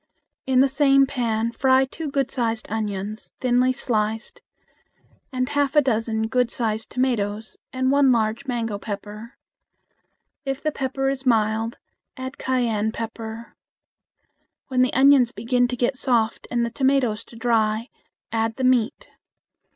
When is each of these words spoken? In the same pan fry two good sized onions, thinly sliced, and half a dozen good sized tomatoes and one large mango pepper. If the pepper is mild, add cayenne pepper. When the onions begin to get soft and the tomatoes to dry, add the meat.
In 0.47 0.61
the 0.61 0.67
same 0.67 1.05
pan 1.05 1.51
fry 1.51 1.85
two 1.85 2.09
good 2.09 2.31
sized 2.31 2.65
onions, 2.71 3.31
thinly 3.39 3.71
sliced, 3.71 4.41
and 5.31 5.47
half 5.49 5.75
a 5.75 5.81
dozen 5.83 6.25
good 6.25 6.49
sized 6.49 6.89
tomatoes 6.89 7.57
and 7.71 7.91
one 7.91 8.11
large 8.11 8.47
mango 8.47 8.79
pepper. 8.79 9.37
If 10.43 10.59
the 10.63 10.71
pepper 10.71 11.07
is 11.09 11.27
mild, 11.27 11.77
add 12.17 12.39
cayenne 12.39 12.91
pepper. 12.91 13.55
When 14.69 14.81
the 14.81 14.91
onions 14.95 15.31
begin 15.31 15.67
to 15.67 15.75
get 15.75 15.95
soft 15.97 16.47
and 16.49 16.65
the 16.65 16.71
tomatoes 16.71 17.23
to 17.25 17.35
dry, 17.35 17.89
add 18.31 18.55
the 18.55 18.63
meat. 18.63 19.07